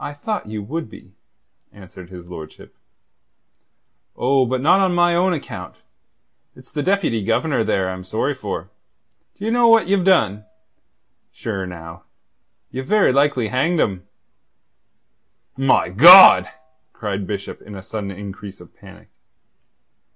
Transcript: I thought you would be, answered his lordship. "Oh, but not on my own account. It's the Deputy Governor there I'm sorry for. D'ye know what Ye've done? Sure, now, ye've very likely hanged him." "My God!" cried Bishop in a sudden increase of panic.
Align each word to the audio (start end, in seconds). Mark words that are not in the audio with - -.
I 0.00 0.14
thought 0.14 0.46
you 0.48 0.64
would 0.64 0.90
be, 0.90 1.14
answered 1.70 2.10
his 2.10 2.28
lordship. 2.28 2.74
"Oh, 4.16 4.44
but 4.46 4.60
not 4.60 4.80
on 4.80 4.96
my 4.96 5.14
own 5.14 5.32
account. 5.32 5.76
It's 6.56 6.72
the 6.72 6.82
Deputy 6.82 7.22
Governor 7.22 7.62
there 7.62 7.88
I'm 7.88 8.02
sorry 8.02 8.34
for. 8.34 8.70
D'ye 9.36 9.48
know 9.50 9.68
what 9.68 9.86
Ye've 9.86 10.02
done? 10.04 10.44
Sure, 11.30 11.64
now, 11.68 12.02
ye've 12.72 12.88
very 12.88 13.12
likely 13.12 13.46
hanged 13.46 13.78
him." 13.78 14.08
"My 15.56 15.88
God!" 15.88 16.48
cried 16.92 17.24
Bishop 17.24 17.62
in 17.62 17.76
a 17.76 17.82
sudden 17.84 18.10
increase 18.10 18.60
of 18.60 18.74
panic. 18.74 19.06